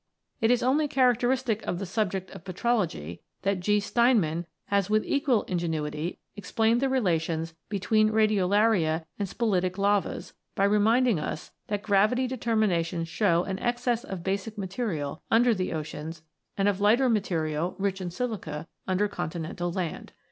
It 0.39 0.49
is 0.49 0.63
only 0.63 0.87
characteristic 0.87 1.61
of 1.61 1.77
the 1.77 1.85
subject 1.85 2.31
of 2.31 2.43
petrology 2.43 3.19
that 3.43 3.59
G. 3.59 3.77
Steinmann(6s) 3.77 4.45
has 4.69 4.89
with 4.89 5.05
equal 5.05 5.43
ingenuity 5.43 6.17
explained 6.35 6.81
the 6.81 6.89
relations 6.89 7.53
between 7.69 8.09
radiolaria 8.09 9.05
and 9.19 9.29
spilitic 9.29 9.77
lavas 9.77 10.33
by 10.55 10.63
reminding 10.63 11.19
us 11.19 11.51
that 11.67 11.83
gravity 11.83 12.25
determinations 12.25 13.09
show 13.09 13.43
an 13.43 13.59
excess 13.59 14.03
of 14.03 14.23
basic 14.23 14.57
material 14.57 15.21
under 15.29 15.53
the 15.53 15.71
oceans 15.71 16.23
and 16.57 16.67
of 16.67 16.81
lighter 16.81 17.07
material, 17.07 17.75
rich 17.77 18.01
in 18.01 18.09
silica, 18.09 18.67
under 18.87 19.07
continental 19.07 19.71
land. 19.71 20.13